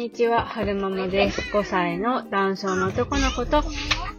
[0.00, 1.42] にちは、はるままです。
[1.54, 3.62] 5歳の男性の男の子と、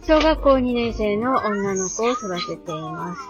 [0.06, 3.20] 小学校2年生の女の子を育てています。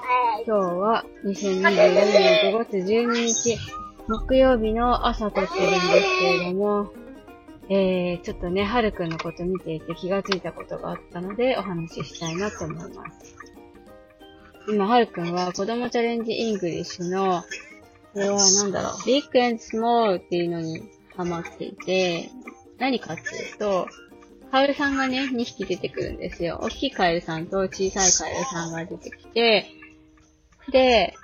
[0.46, 3.58] 今日は2024年5月12日、
[4.06, 6.92] 木曜日の朝撮ってるんですけれども、
[7.70, 13.34] えー、ちょっとね、はるくんのこと見ていて気がついたことがあったので、お話ししたいなと思います。
[14.68, 17.44] 今、はるくんはこどもちゃれんじイングリッシュの、
[18.12, 20.82] これはなんだろう、ビッグ and small っていうのに
[21.16, 22.30] ハマっていて、
[22.78, 23.88] 何かっていうと、
[24.50, 26.60] カエルさんがね、2匹出てくるんですよ。
[26.62, 29.66] 大きいカエルさんと小さいカエルさんが出てきて、
[30.70, 31.14] で、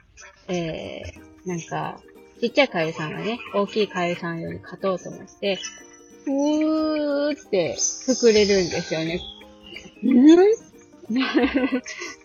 [0.49, 2.01] えー、なんか、
[2.41, 5.59] ちっちゃいカエルさんがね、大きいカエルさんより勝とうと思って、
[6.25, 9.21] ふーって膨れるんですよね。
[10.05, 10.27] ん？
[11.13, 11.21] で、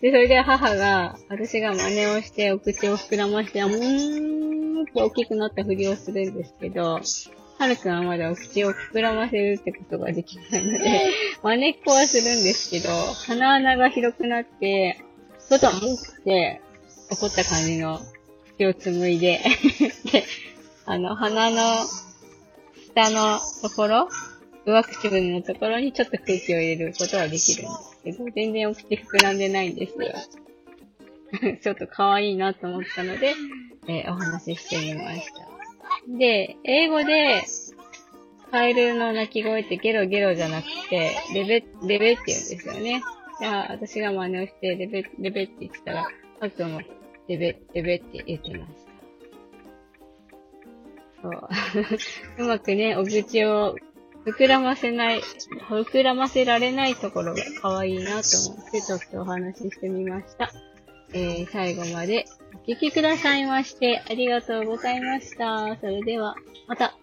[0.00, 7.00] れで母が、私が真似をして、お口を膨らまして、うーんって大きくなったふりをするんですけど、
[7.64, 11.10] はるくんはまだお口を膨らませるってことができないので、
[11.42, 12.90] 真似っこはするんですけど、
[13.26, 15.02] 鼻穴が広くなって、
[15.38, 16.60] 外にって
[17.10, 18.00] 怒った感じの
[18.58, 19.40] 口を紡いで、
[20.12, 20.24] で、
[20.84, 21.56] あの、鼻の
[22.94, 24.08] 下のところ、
[24.66, 27.66] 上唇のところにちょっと空気を入れることはできるん
[28.04, 30.12] ですけど、全然お口膨らんでないんですよ。
[31.62, 33.34] ちょっと可愛いなと思ったので、
[33.88, 35.43] えーお話ししてみました。
[36.08, 37.42] で、英語で、
[38.50, 43.02] カエルの鳴き声ってゲロゲロじゃなくて、レベ、レベって言うんですよね。
[43.40, 46.08] じゃあ、私が真似をして、レベ、レベって言ったら、
[46.40, 46.80] ハクも、
[47.26, 48.84] レベ、レベって言ってました。
[51.22, 51.48] そう。
[52.44, 53.76] うまくね、お口を
[54.24, 55.20] 膨らませない、
[55.68, 60.52] 膨らませられないところが可愛いなと思って、ちょっとお話ししてみました。
[61.12, 62.24] えー、最後まで
[62.54, 65.76] お聴きくださいまして、ありがとうございました。
[65.80, 66.34] それでは、
[66.66, 66.96] また。